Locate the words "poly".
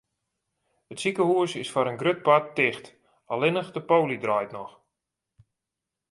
3.89-4.17